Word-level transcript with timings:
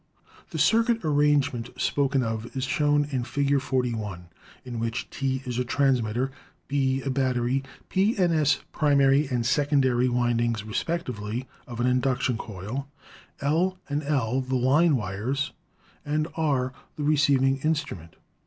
The 0.49 0.57
circuit 0.57 1.01
arrangement 1.05 1.69
spoken 1.79 2.23
of 2.23 2.57
is 2.57 2.63
shown 2.63 3.05
in 3.11 3.23
Fig. 3.23 3.61
41, 3.61 4.29
in 4.65 4.79
which 4.79 5.07
T 5.11 5.43
is 5.45 5.59
a 5.59 5.63
transmitter, 5.63 6.31
B 6.67 7.03
a 7.03 7.11
battery, 7.11 7.61
P 7.87 8.17
and 8.17 8.33
S 8.33 8.61
primary 8.71 9.27
and 9.27 9.45
secondary 9.45 10.09
windings, 10.09 10.63
respectively, 10.63 11.47
of 11.67 11.79
an 11.79 11.85
induction 11.85 12.35
coil, 12.39 12.87
276 13.41 13.43
ELECTRICITY 13.43 14.11
L', 14.11 14.27
L' 14.37 14.41
the 14.41 14.55
line 14.55 14.95
wires, 14.95 15.51
and 16.03 16.27
R 16.35 16.73
the 16.95 17.03
receiving 17.03 17.57
instrument. 17.57 18.15